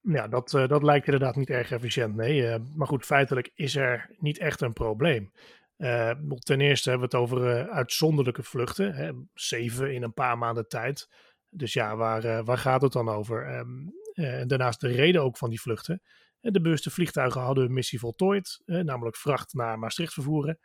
Ja, 0.00 0.28
dat, 0.28 0.50
dat 0.50 0.82
lijkt 0.82 1.06
inderdaad 1.06 1.36
niet 1.36 1.50
erg 1.50 1.70
efficiënt, 1.70 2.14
nee. 2.14 2.58
Maar 2.76 2.86
goed, 2.86 3.04
feitelijk 3.04 3.50
is 3.54 3.76
er 3.76 4.10
niet 4.18 4.38
echt 4.38 4.60
een 4.60 4.72
probleem. 4.72 5.32
Uh, 5.78 6.10
ten 6.38 6.60
eerste 6.60 6.90
hebben 6.90 7.10
we 7.10 7.16
het 7.16 7.24
over 7.24 7.70
uitzonderlijke 7.70 8.42
vluchten, 8.42 8.94
hè, 8.94 9.12
zeven 9.34 9.94
in 9.94 10.02
een 10.02 10.14
paar 10.14 10.38
maanden 10.38 10.68
tijd. 10.68 11.08
Dus 11.56 11.72
ja, 11.72 11.96
waar, 11.96 12.44
waar 12.44 12.58
gaat 12.58 12.82
het 12.82 12.92
dan 12.92 13.08
over? 13.08 13.58
Um, 13.58 13.92
en 14.12 14.48
daarnaast 14.48 14.80
de 14.80 14.88
reden 14.88 15.22
ook 15.22 15.36
van 15.36 15.50
die 15.50 15.60
vluchten. 15.60 16.02
De 16.40 16.60
bewuste 16.60 16.90
vliegtuigen 16.90 17.40
hadden 17.40 17.64
hun 17.64 17.72
missie 17.72 17.98
voltooid, 17.98 18.62
namelijk 18.64 19.16
vracht 19.16 19.52
naar 19.54 19.78
Maastricht 19.78 20.12
vervoeren. 20.12 20.58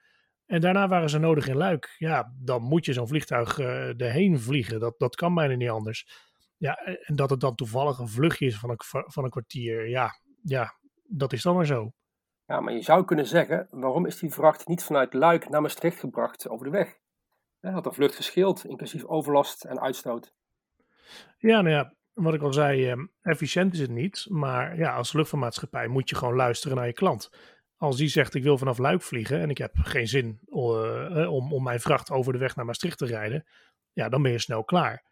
En 0.46 0.62
daarna 0.62 0.88
waren 0.88 1.10
ze 1.10 1.17
nodig 1.17 1.48
in 1.48 1.58
Luik. 1.58 1.96
Ja, 1.98 2.34
dan 2.39 2.62
moet 2.62 2.86
je 2.86 2.93
zo'n 2.93 3.08
vliegtuig 3.08 3.60
erheen 3.60 4.39
vliegen. 4.39 4.79
Dat, 4.79 5.00
dat 5.00 5.15
kan 5.15 5.34
bijna 5.34 5.55
niet 5.55 5.69
anders. 5.69 6.27
Ja, 6.58 6.75
en 6.75 7.15
dat 7.15 7.29
het 7.29 7.39
dan 7.39 7.55
toevallig 7.55 8.00
een 8.00 8.08
vluchtje 8.08 8.46
is 8.46 8.60
van 8.60 8.69
een, 8.69 8.79
van 9.12 9.24
een 9.24 9.29
kwartier, 9.29 9.89
ja, 9.89 10.19
ja, 10.43 10.79
dat 11.03 11.34
is 11.34 11.41
dan 11.41 11.55
maar 11.55 11.65
zo. 11.65 11.91
Ja, 12.46 12.60
maar 12.60 12.74
je 12.74 12.81
zou 12.81 13.05
kunnen 13.05 13.27
zeggen, 13.27 13.67
waarom 13.69 14.05
is 14.05 14.19
die 14.19 14.34
vracht 14.34 14.67
niet 14.67 14.84
vanuit 14.84 15.13
Luik 15.13 15.50
naar 15.50 15.62
Maastricht 15.62 16.00
gebracht 16.00 16.50
over 16.50 16.65
de 16.65 16.72
weg? 16.72 16.98
Hij 17.60 17.72
had 17.72 17.86
een 17.86 17.93
vlucht 17.93 18.15
gescheeld, 18.15 18.65
inclusief 18.65 19.05
overlast 19.05 19.65
en 19.65 19.81
uitstoot. 19.81 20.34
Ja, 21.38 21.62
nou 21.62 21.75
ja, 21.75 21.94
wat 22.13 22.34
ik 22.34 22.42
al 22.42 22.54
zei, 22.54 22.89
eh, 22.89 22.98
efficiënt 23.22 23.74
is 23.74 23.80
het 23.80 23.89
niet. 23.89 24.25
Maar 24.30 24.78
ja, 24.78 24.96
als 24.96 25.13
luchtvaartmaatschappij 25.13 25.88
moet 25.88 26.10
je 26.10 26.16
gewoon 26.16 26.36
luisteren 26.36 26.78
naar 26.78 26.88
je 26.88 26.94
klant. 26.94 27.30
Als 27.78 27.98
die 27.98 28.08
zegt, 28.08 28.34
ik 28.34 28.44
wil 28.44 28.58
vanaf 28.58 28.78
Luik 28.78 29.01
vliegen 29.01 29.39
en 29.39 29.50
ik 29.50 29.58
heb 29.58 29.75
geen 29.78 30.08
zin 30.08 30.39
uh, 30.50 31.32
om, 31.32 31.54
om 31.54 31.63
mijn 31.63 31.80
vracht 31.80 32.12
over 32.12 32.34
de 32.34 32.39
weg 32.39 32.56
naar 32.56 32.66
Maastricht 32.66 32.98
te 32.98 33.06
rijden, 33.06 33.46
ja, 33.92 34.10
dan 34.10 34.22
ben 34.22 34.32
je 34.32 34.39
snel 34.39 34.63
klaar. 34.63 35.08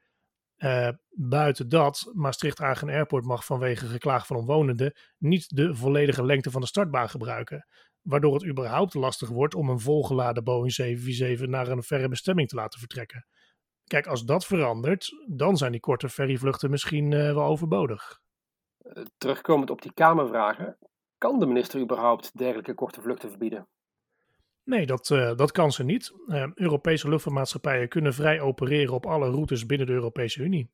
Uh, 0.58 0.90
buiten 1.10 1.70
dat, 1.70 2.12
Maastricht-Agen 2.14 2.90
Airport 2.90 3.26
mag 3.26 3.46
vanwege 3.46 3.86
geklaag 3.86 4.28
van 4.28 4.36
omwonenden 4.36 4.94
niet 5.18 5.56
de 5.56 5.76
volledige 5.76 6.26
lengte 6.26 6.52
van 6.52 6.62
de 6.62 6.68
startbaan 6.68 7.10
gebruiken. 7.10 7.68
Waardoor 8.02 8.34
het 8.34 8.46
überhaupt 8.46 8.94
lastig 8.94 9.30
wordt 9.30 9.56
om 9.56 9.70
een 9.70 9.80
volgeladen 9.80 10.44
Boeing 10.44 10.74
747 10.74 11.48
naar 11.48 11.68
een 11.68 11.84
verre 11.84 12.08
bestemming 12.08 12.48
te 12.48 12.56
laten 12.56 12.80
vertrekken. 12.80 13.26
Kijk, 13.88 14.08
als 14.08 14.26
dat 14.26 14.46
verandert, 14.46 15.26
dan 15.28 15.58
zijn 15.58 15.72
die 15.72 15.82
korte 15.82 16.10
ferryvluchten 16.10 16.70
misschien 16.70 17.12
uh, 17.12 17.34
wel 17.34 17.44
overbodig. 17.44 18.22
terugkomend 19.18 19.70
op 19.70 19.82
die 19.82 19.94
Kamervragen, 19.94 20.78
kan 21.18 21.40
de 21.40 21.46
minister 21.46 21.80
überhaupt 21.80 22.38
dergelijke 22.38 22.74
korte 22.74 23.02
vluchten 23.02 23.30
verbieden? 23.30 23.68
Nee, 24.64 24.86
dat, 24.86 25.10
uh, 25.10 25.36
dat 25.36 25.52
kan 25.52 25.72
ze 25.72 25.84
niet. 25.84 26.14
Uh, 26.28 26.48
Europese 26.54 27.10
luchtvaartmaatschappijen 27.10 27.90
kunnen 27.90 28.14
vrij 28.14 28.42
opereren 28.42 28.94
op 28.94 29.06
alle 29.06 29.30
routes 29.30 29.66
binnen 29.66 29.88
de 29.88 29.94
Europese 29.94 30.44
Unie. 30.44 30.72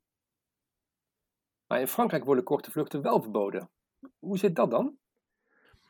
Maar 1.68 1.80
in 1.80 1.88
Frankrijk 1.88 2.24
worden 2.24 2.44
korte 2.44 2.72
vluchten 2.72 3.02
wel 3.02 3.22
verboden. 3.22 3.70
Hoe 4.20 4.38
zit 4.38 4.56
dat 4.56 4.72
dan? 4.72 4.98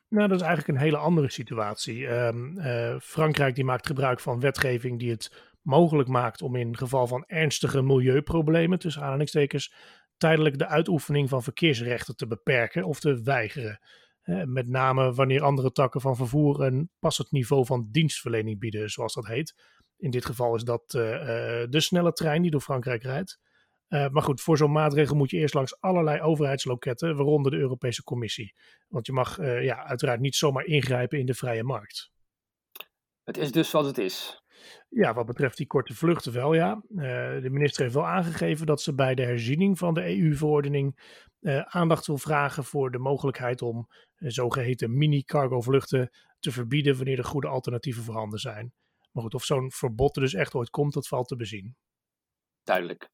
Nou, 0.08 0.28
dat 0.28 0.40
is 0.40 0.46
eigenlijk 0.46 0.78
een 0.78 0.84
hele 0.86 0.98
andere 0.98 1.32
situatie. 1.32 2.08
Um, 2.08 2.58
uh, 2.58 3.00
Frankrijk 3.00 3.56
die 3.56 3.64
maakt 3.64 3.88
gebruik 3.88 4.20
van 4.20 4.40
wetgeving 4.40 5.00
die 5.00 5.12
het 5.12 5.53
mogelijk 5.64 6.10
maakt 6.10 6.42
om 6.42 6.56
in 6.56 6.78
geval 6.78 7.08
van 7.08 7.24
ernstige 7.28 7.82
milieuproblemen, 7.82 8.80
tussen 8.80 9.02
aanhalingstekens, 9.02 9.74
tijdelijk 10.18 10.58
de 10.58 10.68
uitoefening 10.68 11.30
van 11.30 11.44
verkeersrechten 11.44 12.16
te 12.16 12.28
beperken 12.28 12.84
of 12.84 13.00
te 13.00 13.22
weigeren. 13.22 13.80
Met 14.46 14.68
name 14.68 15.14
wanneer 15.14 15.44
andere 15.44 15.72
takken 15.72 16.02
van 16.02 16.16
vervoer 16.16 16.62
een 16.62 16.90
passend 17.00 17.32
niveau 17.32 17.66
van 17.66 17.88
dienstverlening 17.92 18.60
bieden, 18.60 18.90
zoals 18.90 19.14
dat 19.14 19.28
heet. 19.28 19.56
In 19.98 20.12
dit 20.12 20.26
geval 20.26 20.56
is 20.56 20.64
dat 20.64 20.94
uh, 20.94 21.02
de 21.70 21.82
snelle 21.82 22.12
trein 22.14 22.42
die 22.42 22.52
door 22.52 22.62
Frankrijk 22.62 23.04
rijdt. 23.04 23.40
Uh, 23.90 24.10
maar 24.10 24.24
goed, 24.24 24.42
voor 24.42 24.58
zo'n 24.58 24.72
maatregel 24.72 25.16
moet 25.16 25.30
je 25.30 25.38
eerst 25.38 25.54
langs 25.54 25.82
allerlei 25.82 26.22
overheidsloketten, 26.22 27.16
waaronder 27.16 27.52
de 27.52 27.58
Europese 27.58 28.04
Commissie. 28.04 28.54
Want 28.88 29.06
je 29.06 29.14
mag 29.14 29.38
ja, 29.38 29.86
uiteraard 29.86 30.20
niet 30.20 30.36
zomaar 30.36 30.66
ingrijpen 30.66 31.20
in 31.20 31.26
de 31.26 31.34
vrije 31.34 31.64
markt. 31.64 32.12
Het 33.24 33.38
is 33.38 33.52
dus 33.52 33.72
wat 33.72 33.86
het 33.86 33.98
is. 33.98 34.43
Ja, 34.90 35.14
wat 35.14 35.26
betreft 35.26 35.58
die 35.58 35.68
korte 35.68 35.96
vluchten 35.96 36.34
wel, 36.34 36.54
ja. 36.54 36.84
Uh, 36.90 37.04
de 37.42 37.50
minister 37.50 37.84
heeft 37.84 37.96
wel 37.96 38.08
aangegeven 38.08 38.66
dat 38.66 38.82
ze 38.82 38.94
bij 38.94 39.16
de 39.16 39.24
herziening 39.24 39.78
van 39.78 39.94
de 39.94 40.20
EU-verordening 40.20 41.22
aandacht 41.64 42.08
wil 42.08 42.18
vragen 42.18 42.64
voor 42.64 42.92
de 42.92 43.00
mogelijkheid 43.00 43.62
om 43.62 43.88
zogeheten 44.16 44.98
mini-cargo 44.98 45.62
vluchten 45.62 46.10
te 46.40 46.52
verbieden 46.52 46.96
wanneer 46.96 47.18
er 47.18 47.24
goede 47.24 47.48
alternatieven 47.48 48.04
voorhanden 48.04 48.40
zijn. 48.40 48.74
Maar 49.12 49.24
goed, 49.24 49.34
of 49.34 49.44
zo'n 49.44 49.72
verbod 49.72 50.16
er 50.16 50.22
dus 50.22 50.34
echt 50.34 50.54
ooit 50.54 50.70
komt, 50.70 50.94
dat 50.94 51.08
valt 51.08 51.28
te 51.28 51.36
bezien. 51.36 51.76
Duidelijk. 52.64 53.10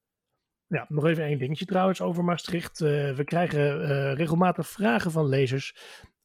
Ja, 0.67 0.85
nog 0.89 1.05
even 1.05 1.23
één 1.23 1.39
dingetje 1.39 1.65
trouwens 1.65 2.01
over 2.01 2.23
Maastricht. 2.23 2.79
We 2.79 3.21
krijgen 3.23 4.13
regelmatig 4.13 4.67
vragen 4.67 5.11
van 5.11 5.27
lezers 5.27 5.75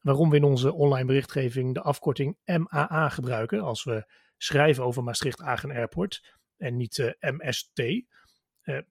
waarom 0.00 0.30
we 0.30 0.36
in 0.36 0.44
onze 0.44 0.72
online 0.72 1.06
berichtgeving 1.06 1.74
de 1.74 1.80
afkorting 1.80 2.36
MAA 2.44 3.08
gebruiken 3.08 3.60
als 3.60 3.84
we 3.84 4.12
schrijven 4.44 4.84
over 4.84 5.02
Maastricht-Agen 5.02 5.70
Airport 5.70 6.36
en 6.56 6.76
niet 6.76 6.98
uh, 6.98 7.10
MST. 7.20 7.82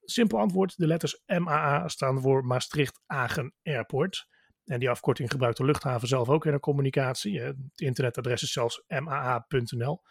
simpel 0.02 0.40
antwoord, 0.40 0.78
de 0.78 0.88
letters 0.88 1.22
MAA 1.26 1.88
staan 1.88 2.22
voor 2.22 2.46
Maastricht-Agen 2.46 3.54
Airport. 3.64 4.28
En 4.64 4.80
die 4.80 4.90
afkorting 4.90 5.32
gebruikt 5.32 5.58
de 5.58 5.66
luchthaven 5.66 6.08
zelf 6.08 6.30
ook 6.30 6.46
in 6.46 6.52
de 6.52 6.60
communicatie. 6.60 7.42
Het 7.42 7.58
internetadres 7.76 8.44
is 8.44 8.52
zelfs 8.52 8.84
maa.nl. 8.88 10.02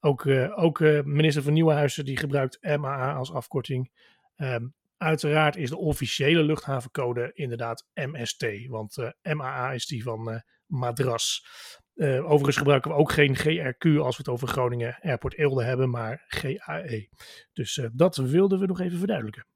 Ook, 0.00 0.26
ook 0.56 0.80
minister 1.04 1.42
van 1.42 1.52
Nieuwenhuizen 1.52 2.04
die 2.04 2.16
gebruikt 2.16 2.58
MAA 2.62 3.14
als 3.14 3.32
afkorting. 3.32 3.90
Um, 4.36 4.74
Uiteraard 5.02 5.56
is 5.56 5.68
de 5.68 5.76
officiële 5.76 6.42
luchthavencode 6.42 7.30
inderdaad 7.34 7.86
MST, 7.94 8.46
want 8.66 8.96
MAA 9.22 9.72
is 9.72 9.86
die 9.86 10.02
van 10.02 10.42
Madras. 10.66 11.46
Uh, 11.94 12.24
overigens 12.24 12.56
gebruiken 12.56 12.90
we 12.90 12.96
ook 12.96 13.12
geen 13.12 13.36
GRQ 13.36 13.98
als 13.98 14.16
we 14.16 14.22
het 14.22 14.28
over 14.28 14.48
Groningen 14.48 14.98
Airport 15.00 15.38
Eelde 15.38 15.64
hebben, 15.64 15.90
maar 15.90 16.24
GAE. 16.26 17.08
Dus 17.52 17.88
dat 17.92 18.16
wilden 18.16 18.58
we 18.58 18.66
nog 18.66 18.80
even 18.80 18.98
verduidelijken. 18.98 19.46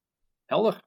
Helder. 0.45 0.83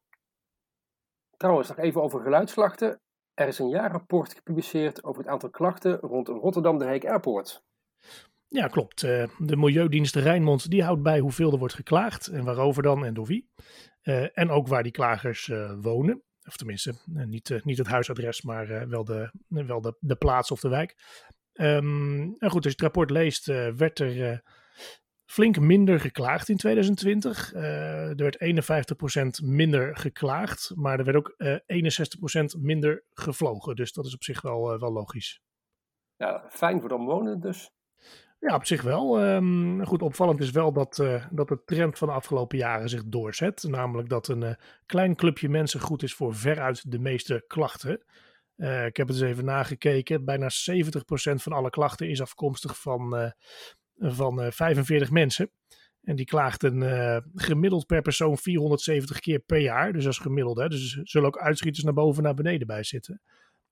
Trouwens, 1.38 1.68
nog 1.68 1.78
even 1.78 2.02
over 2.02 2.22
geluidsklachten. 2.22 3.02
Er 3.34 3.48
is 3.48 3.60
een 3.60 3.70
jaarrapport 3.70 4.34
gepubliceerd 4.34 5.04
over 5.04 5.22
het 5.22 5.32
aantal 5.32 5.50
klachten 5.50 6.00
rond 6.00 6.28
Rotterdam 6.28 6.78
de 6.78 6.86
Heek 6.86 7.06
Airport. 7.06 7.64
Ja, 8.48 8.68
klopt. 8.68 9.02
De 9.02 9.58
Milieudienst 9.58 10.16
Rijnmond 10.16 10.70
die 10.70 10.84
houdt 10.84 11.04
bij 11.04 11.20
hoeveel 11.20 11.52
er 11.52 11.58
wordt 11.58 11.74
geklaagd 11.74 12.28
en 12.28 12.44
waarover 12.44 12.84
dan 12.84 13.06
en 13.06 13.14
door 13.14 13.26
wie. 13.26 13.50
Uh, 14.04 14.38
en 14.38 14.50
ook 14.50 14.68
waar 14.68 14.84
die 14.84 14.92
klagers 14.92 15.48
uh, 15.48 15.74
wonen. 15.82 16.24
Of 16.44 16.58
tenminste, 16.58 16.94
uh, 17.14 17.26
niet, 17.26 17.60
niet 17.64 17.78
het 17.78 17.88
huisadres, 17.88 18.42
maar 18.42 18.90
wel, 18.90 19.04
de, 19.04 19.32
wel 19.48 19.82
de, 19.82 19.98
de 20.00 20.16
plaats 20.16 20.52
of 20.52 20.60
de 20.60 20.70
wijk. 20.70 20.96
Um, 21.62 22.36
en 22.38 22.50
goed, 22.50 22.64
als 22.64 22.64
je 22.64 22.70
het 22.70 22.82
rapport 22.82 23.10
leest, 23.10 23.46
werd 23.76 24.00
er 24.00 24.44
flink 25.26 25.60
minder 25.60 26.00
geklaagd 26.00 26.50
in 26.50 26.58
2020. 26.58 27.54
er 27.54 28.16
werd 28.16 28.38
51% 29.42 29.46
minder 29.46 29.98
geklaagd, 29.98 30.72
maar 30.76 31.00
er 31.00 31.06
werd 31.06 31.18
ook 31.18 31.36
61% 32.58 32.60
minder 32.60 33.04
gevlogen. 33.14 33.76
Dus 33.76 33.94
dat 33.94 34.06
is 34.06 34.14
op 34.14 34.24
zich 34.24 34.42
wel, 34.42 34.80
wel 34.80 34.92
logisch. 34.92 35.42
Ja, 36.16 36.46
fijn 36.50 36.80
voor 36.80 36.90
de 36.90 36.96
omwonenden 36.96 37.40
dus. 37.40 37.72
Ja, 38.40 38.56
op 38.56 38.66
zich 38.66 38.82
wel. 38.82 39.24
Um, 39.24 39.86
goed, 39.86 40.02
opvallend 40.02 40.40
is 40.40 40.52
wel 40.52 40.72
dat, 40.72 40.96
dat 41.32 41.48
de 41.48 41.62
trend 41.66 41.98
van 41.98 42.08
de 42.08 42.14
afgelopen 42.14 42.58
jaren 42.58 42.90
zich 42.90 43.04
doorzet. 43.06 43.64
Namelijk 43.68 44.10
dat 44.10 44.28
een 44.28 44.58
klein 44.86 45.16
clubje 45.16 45.50
mensen 45.50 45.80
goed 45.80 46.04
is 46.04 46.14
voor 46.14 46.36
veruit 46.36 46.92
de 46.92 47.00
meeste 47.00 47.44
klachten. 47.48 48.04
Uh, 48.60 48.86
ik 48.86 48.98
heb 48.98 49.08
het 49.08 49.16
eens 49.22 49.26
even 49.26 49.46
nagekeken. 49.46 50.26
Bijna 50.26 50.50
70% 50.50 50.52
van 51.36 51.52
alle 51.52 51.70
klachten 51.70 52.10
is 52.10 52.22
afkomstig 52.22 52.82
van, 52.82 53.34
van 53.98 54.52
45 54.52 55.12
mensen. 55.12 55.52
En 56.02 56.16
die 56.16 56.26
klaagden 56.26 56.82
gemiddeld 57.36 57.86
per 57.86 58.02
persoon 58.02 58.38
470 58.38 59.20
keer 59.20 59.40
per 59.40 59.60
jaar. 59.60 59.94
Dus 59.94 60.04
dat 60.04 60.14
is 60.14 60.20
gemiddeld. 60.20 60.58
Hè? 60.58 60.68
Dus 60.68 60.98
er 60.98 61.08
zullen 61.08 61.28
ook 61.28 61.38
uitschieters 61.38 61.84
naar 61.84 61.94
boven 61.94 62.18
en 62.18 62.24
naar 62.24 62.34
beneden 62.34 62.68
bij 62.68 62.84
zitten. 62.84 63.22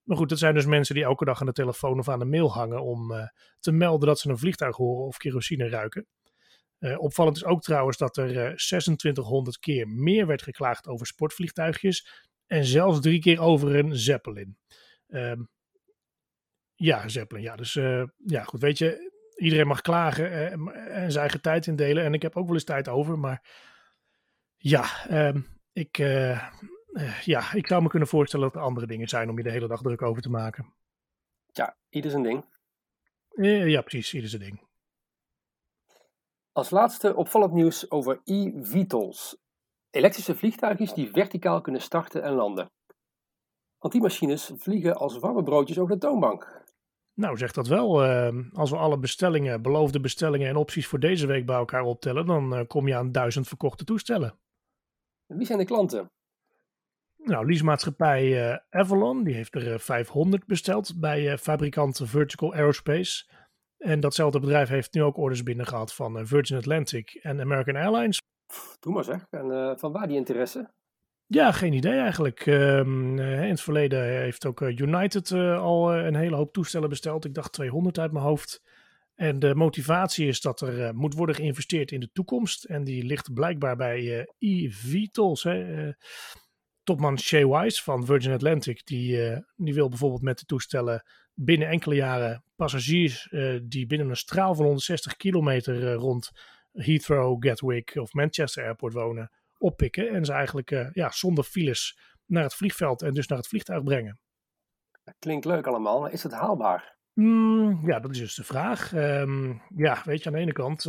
Maar 0.02 0.16
goed, 0.16 0.28
dat 0.28 0.38
zijn 0.38 0.54
dus 0.54 0.66
mensen 0.66 0.94
die 0.94 1.04
elke 1.04 1.24
dag 1.24 1.40
aan 1.40 1.46
de 1.46 1.52
telefoon 1.52 1.98
of 1.98 2.08
aan 2.08 2.18
de 2.18 2.24
mail 2.24 2.52
hangen 2.52 2.82
om 2.82 3.12
te 3.60 3.72
melden 3.72 4.08
dat 4.08 4.18
ze 4.18 4.28
een 4.28 4.38
vliegtuig 4.38 4.76
horen 4.76 5.06
of 5.06 5.16
kerosine 5.16 5.68
ruiken. 5.68 6.06
Opvallend 6.78 7.36
is 7.36 7.44
ook 7.44 7.62
trouwens 7.62 7.96
dat 7.96 8.16
er 8.16 8.30
uh, 8.30 8.46
eh, 8.46 8.54
2600 8.54 9.58
keer 9.58 9.88
meer 9.88 10.26
werd 10.26 10.42
geklaagd 10.42 10.86
over 10.86 11.06
sportvliegtuigjes 11.06 12.26
en 12.48 12.64
zelfs 12.64 13.00
drie 13.00 13.20
keer 13.20 13.40
over 13.40 13.76
een 13.76 13.96
Zeppelin. 13.96 14.58
Ehm, 15.06 15.42
ja, 16.74 17.08
Zeppelin, 17.08 17.42
ja. 17.42 17.56
Dus 17.56 17.72
ja, 18.16 18.42
goed, 18.44 18.60
weet 18.60 18.78
je, 18.78 19.12
iedereen 19.36 19.66
mag 19.66 19.80
klagen 19.80 20.30
en 20.90 21.10
zijn 21.10 21.22
eigen 21.22 21.40
tijd 21.40 21.66
indelen. 21.66 22.04
En 22.04 22.14
ik 22.14 22.22
heb 22.22 22.36
ook 22.36 22.46
wel 22.46 22.54
eens 22.54 22.64
tijd 22.64 22.88
over, 22.88 23.18
maar 23.18 23.42
ja, 24.56 25.06
ehm, 25.06 25.40
ik 25.72 25.98
uh, 25.98 27.24
ja, 27.24 27.52
ik 27.52 27.66
zou 27.66 27.82
me 27.82 27.88
kunnen 27.88 28.08
voorstellen 28.08 28.46
dat 28.46 28.56
er 28.56 28.62
andere 28.62 28.86
dingen 28.86 29.08
zijn 29.08 29.30
om 29.30 29.36
je 29.36 29.42
de 29.42 29.50
hele 29.50 29.68
dag 29.68 29.82
druk 29.82 30.02
over 30.02 30.22
te 30.22 30.30
maken. 30.30 30.74
Ja, 31.52 31.76
ieder 31.88 32.10
zijn 32.10 32.22
ding. 32.22 32.44
Ja, 33.68 33.80
precies, 33.80 34.14
ieder 34.14 34.30
zijn 34.30 34.42
ding. 34.42 34.66
Als 36.52 36.70
laatste 36.70 37.14
opvallend 37.14 37.52
nieuws 37.52 37.90
over 37.90 38.20
e-VTOLs. 38.24 39.36
Elektrische 39.90 40.34
vliegtuigjes 40.34 40.92
die 40.92 41.10
verticaal 41.10 41.60
kunnen 41.60 41.80
starten 41.80 42.22
en 42.22 42.32
landen. 42.32 42.70
Want 43.78 43.92
die 43.92 44.02
machines 44.02 44.52
vliegen 44.56 44.96
als 44.96 45.18
warme 45.18 45.42
broodjes 45.42 45.78
over 45.78 45.94
de 45.94 46.00
toonbank. 46.06 46.66
Nou, 47.14 47.36
zeg 47.36 47.52
dat 47.52 47.66
wel. 47.66 48.04
Uh, 48.04 48.36
als 48.52 48.70
we 48.70 48.76
alle 48.76 48.98
bestellingen, 48.98 49.62
beloofde 49.62 50.00
bestellingen 50.00 50.48
en 50.48 50.56
opties 50.56 50.86
voor 50.86 51.00
deze 51.00 51.26
week 51.26 51.46
bij 51.46 51.56
elkaar 51.56 51.82
optellen, 51.82 52.26
dan 52.26 52.66
kom 52.66 52.88
je 52.88 52.96
aan 52.96 53.12
duizend 53.12 53.48
verkochte 53.48 53.84
toestellen. 53.84 54.38
Wie 55.26 55.46
zijn 55.46 55.58
de 55.58 55.64
klanten? 55.64 56.10
Nou, 57.16 57.46
leasemaatschappij 57.46 58.50
uh, 58.50 58.56
Avalon, 58.70 59.24
die 59.24 59.34
heeft 59.34 59.54
er 59.54 59.80
500 59.80 60.42
eh, 60.42 60.48
besteld 60.48 61.00
bij 61.00 61.38
fabrikant 61.38 62.00
Vertical 62.04 62.54
Aerospace. 62.54 63.24
En 63.78 64.00
datzelfde 64.00 64.40
bedrijf 64.40 64.68
heeft 64.68 64.94
nu 64.94 65.02
ook 65.02 65.16
orders 65.16 65.42
binnen 65.42 65.66
gehad 65.66 65.94
van 65.94 66.26
Virgin 66.26 66.56
Atlantic 66.56 67.14
en 67.22 67.40
American 67.40 67.76
Airlines. 67.76 68.20
Doe 68.80 68.92
maar 68.92 69.04
zeg. 69.04 69.26
En 69.30 69.78
van 69.78 69.92
waar 69.92 70.08
die 70.08 70.16
interesse? 70.16 70.70
Ja, 71.26 71.52
geen 71.52 71.72
idee 71.72 71.98
eigenlijk. 71.98 72.46
Um, 72.46 73.18
in 73.18 73.50
het 73.50 73.60
verleden 73.60 74.04
heeft 74.04 74.46
ook 74.46 74.60
United 74.60 75.32
al 75.32 75.94
een 75.94 76.14
hele 76.14 76.36
hoop 76.36 76.52
toestellen 76.52 76.88
besteld. 76.88 77.24
Ik 77.24 77.34
dacht 77.34 77.52
200 77.52 77.98
uit 77.98 78.12
mijn 78.12 78.24
hoofd. 78.24 78.62
En 79.14 79.38
de 79.38 79.54
motivatie 79.54 80.26
is 80.26 80.40
dat 80.40 80.60
er 80.60 80.94
moet 80.94 81.14
worden 81.14 81.34
geïnvesteerd 81.34 81.90
in 81.90 82.00
de 82.00 82.10
toekomst. 82.12 82.64
En 82.64 82.84
die 82.84 83.04
ligt 83.04 83.32
blijkbaar 83.32 83.76
bij 83.76 84.26
eVTOLs. 84.38 85.42
Hè 85.42 85.92
topman 86.88 87.18
Shay 87.18 87.46
Wise 87.46 87.82
van 87.82 88.06
Virgin 88.06 88.32
Atlantic, 88.32 88.86
die, 88.86 89.30
uh, 89.30 89.38
die 89.56 89.74
wil 89.74 89.88
bijvoorbeeld 89.88 90.22
met 90.22 90.38
de 90.38 90.44
toestellen 90.44 91.02
binnen 91.34 91.68
enkele 91.68 91.94
jaren 91.94 92.44
passagiers 92.56 93.28
uh, 93.30 93.60
die 93.62 93.86
binnen 93.86 94.08
een 94.08 94.16
straal 94.16 94.54
van 94.54 94.64
160 94.64 95.16
kilometer 95.16 95.82
uh, 95.82 95.94
rond 95.94 96.30
Heathrow, 96.84 97.44
Gatwick 97.46 97.92
of 97.94 98.12
Manchester 98.12 98.64
Airport 98.64 98.92
wonen, 98.92 99.30
oppikken 99.58 100.08
en 100.08 100.24
ze 100.24 100.32
eigenlijk 100.32 100.90
ja, 100.92 101.10
zonder 101.10 101.44
files 101.44 101.98
naar 102.26 102.42
het 102.42 102.54
vliegveld 102.54 103.02
en 103.02 103.14
dus 103.14 103.26
naar 103.26 103.38
het 103.38 103.48
vliegtuig 103.48 103.82
brengen. 103.82 104.20
Klinkt 105.18 105.44
leuk 105.44 105.66
allemaal, 105.66 106.06
is 106.06 106.22
het 106.22 106.32
haalbaar? 106.32 106.96
Mm, 107.12 107.86
ja, 107.86 108.00
dat 108.00 108.10
is 108.10 108.18
dus 108.18 108.34
de 108.34 108.44
vraag. 108.44 108.92
Um, 108.92 109.62
ja, 109.76 110.02
weet 110.04 110.22
je, 110.22 110.28
aan 110.28 110.34
de 110.34 110.40
ene 110.40 110.52
kant, 110.52 110.86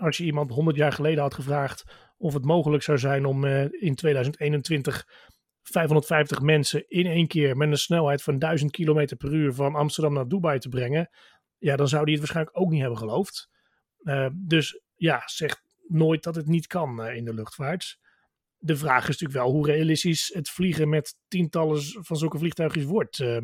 als 0.00 0.16
je 0.16 0.24
iemand 0.24 0.50
100 0.50 0.76
jaar 0.76 0.92
geleden 0.92 1.22
had 1.22 1.34
gevraagd 1.34 1.84
of 2.16 2.34
het 2.34 2.44
mogelijk 2.44 2.82
zou 2.82 2.98
zijn 2.98 3.24
om 3.24 3.44
uh, 3.44 3.62
in 3.70 3.94
2021 3.94 5.06
550 5.62 6.40
mensen 6.40 6.88
in 6.88 7.06
één 7.06 7.26
keer 7.26 7.56
met 7.56 7.68
een 7.68 7.76
snelheid 7.76 8.22
van 8.22 8.38
1000 8.38 8.70
km 8.70 9.16
per 9.16 9.32
uur 9.32 9.52
van 9.52 9.74
Amsterdam 9.74 10.14
naar 10.14 10.28
Dubai 10.28 10.58
te 10.58 10.68
brengen, 10.68 11.10
ja, 11.58 11.76
dan 11.76 11.88
zou 11.88 12.04
die 12.04 12.12
het 12.12 12.22
waarschijnlijk 12.22 12.58
ook 12.60 12.70
niet 12.70 12.80
hebben 12.80 12.98
geloofd. 12.98 13.49
Uh, 14.02 14.26
dus 14.34 14.80
ja, 14.94 15.22
zeg 15.26 15.62
nooit 15.86 16.22
dat 16.22 16.34
het 16.34 16.46
niet 16.46 16.66
kan 16.66 17.00
uh, 17.00 17.16
in 17.16 17.24
de 17.24 17.34
luchtvaart. 17.34 17.98
De 18.58 18.76
vraag 18.76 19.02
is 19.02 19.18
natuurlijk 19.18 19.40
wel 19.44 19.50
hoe 19.50 19.66
realistisch 19.66 20.30
het 20.34 20.48
vliegen 20.48 20.88
met 20.88 21.16
tientallen 21.28 21.82
van 21.82 22.16
zulke 22.16 22.38
vliegtuigjes 22.38 22.84
wordt. 22.84 23.18
Uh, 23.18 23.38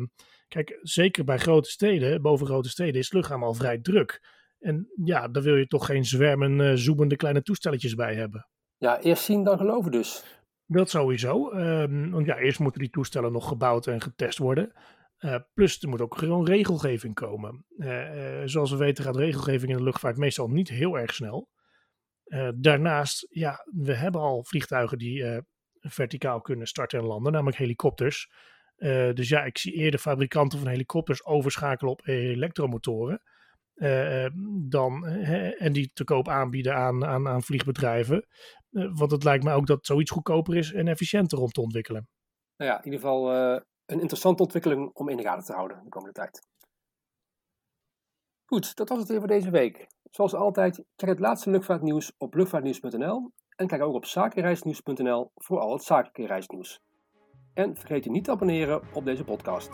kijk, 0.47 0.79
zeker 0.81 1.23
bij 1.23 1.37
grote 1.37 1.69
steden, 1.69 2.21
boven 2.21 2.45
grote 2.45 2.69
steden, 2.69 2.95
is 2.95 3.05
het 3.05 3.13
luchtruim 3.13 3.43
al 3.43 3.53
vrij 3.53 3.77
druk. 3.77 4.35
En 4.59 4.91
ja, 5.03 5.27
daar 5.27 5.43
wil 5.43 5.55
je 5.55 5.67
toch 5.67 5.85
geen 5.85 6.05
zwermen, 6.05 6.59
uh, 6.59 6.71
zoemende 6.73 7.15
kleine 7.15 7.41
toestelletjes 7.41 7.95
bij 7.95 8.15
hebben. 8.15 8.47
Ja, 8.77 8.99
eerst 8.99 9.23
zien 9.23 9.43
dan 9.43 9.57
geloven 9.57 9.91
dus. 9.91 10.23
Dat 10.65 10.89
sowieso. 10.89 11.51
Um, 11.51 12.11
want 12.11 12.25
ja, 12.25 12.37
eerst 12.37 12.59
moeten 12.59 12.81
die 12.81 12.89
toestellen 12.89 13.31
nog 13.31 13.47
gebouwd 13.47 13.87
en 13.87 14.01
getest 14.01 14.37
worden. 14.37 14.73
Uh, 15.19 15.35
plus 15.53 15.81
er 15.81 15.89
moet 15.89 16.01
ook 16.01 16.17
gewoon 16.17 16.45
regelgeving 16.45 17.13
komen. 17.13 17.65
Uh, 17.77 18.15
uh, 18.15 18.41
zoals 18.45 18.71
we 18.71 18.77
weten 18.77 19.03
gaat 19.03 19.15
regelgeving 19.15 19.71
in 19.71 19.77
de 19.77 19.83
luchtvaart 19.83 20.17
meestal 20.17 20.47
niet 20.47 20.69
heel 20.69 20.97
erg 20.97 21.13
snel. 21.13 21.49
daarnaast, 22.55 23.27
ja, 23.29 23.65
we 23.65 23.93
hebben 23.93 24.21
al 24.21 24.43
vliegtuigen 24.43 24.97
die 24.97 25.43
verticaal 25.79 26.41
kunnen 26.41 26.67
starten 26.67 26.99
en 26.99 27.05
landen, 27.05 27.31
namelijk 27.31 27.57
helikopters. 27.57 28.31
dus 29.13 29.29
ja, 29.29 29.43
ik 29.43 29.57
zie 29.57 29.73
eerder 29.73 29.99
fabrikanten 29.99 30.59
van 30.59 30.67
helikopters 30.67 31.25
overschakelen 31.25 31.91
op 31.91 32.07
elektromotoren. 32.07 33.21
dan, 34.67 35.05
en 35.57 35.73
die 35.73 35.91
te 35.93 36.03
koop 36.03 36.27
aanbieden 36.27 36.75
aan, 36.75 37.05
aan, 37.05 37.27
aan 37.27 37.43
vliegbedrijven. 37.43 38.27
want 38.69 39.11
het 39.11 39.23
lijkt 39.23 39.43
me 39.43 39.51
ook 39.51 39.67
dat 39.67 39.85
zoiets 39.85 40.11
goedkoper 40.11 40.55
is 40.55 40.73
en 40.73 40.87
efficiënter 40.87 41.39
om 41.39 41.49
te 41.49 41.61
ontwikkelen. 41.61 42.07
Nou 42.57 42.71
ja, 42.71 42.77
in 42.77 42.85
ieder 42.85 42.99
geval 42.99 43.61
een 43.87 43.99
interessante 43.99 44.43
ontwikkeling 44.43 44.91
om 44.93 45.09
in 45.09 45.17
de 45.17 45.23
gaten 45.23 45.45
te 45.45 45.53
houden 45.53 45.83
de 45.83 45.89
komende 45.89 46.13
tijd. 46.13 46.41
Goed, 48.45 48.75
dat 48.75 48.89
was 48.89 48.99
het 48.99 49.07
weer 49.07 49.19
voor 49.19 49.27
deze 49.27 49.49
week. 49.49 49.87
Zoals 50.11 50.33
altijd, 50.33 50.83
check 50.95 51.09
het 51.09 51.19
laatste 51.19 51.49
luchtvaartnieuws 51.49 52.11
op 52.17 52.33
luchtvaartnieuws.nl 52.33 53.31
en 53.55 53.67
kijk 53.67 53.81
ook 53.81 53.93
op 53.93 54.05
zakenreisnieuws.nl 54.05 55.31
voor 55.35 55.59
al 55.59 55.71
het 55.71 55.83
zakelijke 55.83 56.25
reisnieuws. 56.25 56.81
En 57.53 57.77
vergeet 57.77 58.03
je 58.03 58.09
niet 58.09 58.23
te 58.23 58.31
abonneren 58.31 58.81
op 58.93 59.05
deze 59.05 59.23
podcast. 59.23 59.69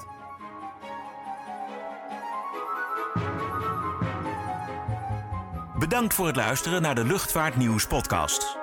Bedankt 5.80 6.14
voor 6.14 6.28
het 6.28 6.36
luisteren 6.36 6.82
naar 6.82 6.96
de 6.96 7.06
Luchtvaartnieuws 7.06 7.88
podcast. 7.88 8.63